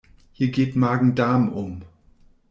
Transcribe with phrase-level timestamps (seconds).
[0.33, 1.83] Hier geht Magen-Darm um.